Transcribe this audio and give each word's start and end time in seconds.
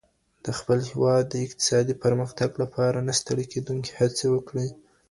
د 0.45 0.47
خپل 0.57 0.79
هېواد 0.89 1.23
د 1.29 1.35
اقتصادي 1.45 1.93
پرمختګ 2.03 2.49
لپاره 2.63 2.97
نه 3.07 3.13
ستړې 3.19 3.45
کېدونکې 3.53 3.91
هڅي 3.99 4.25
وکړئ. 4.31 4.69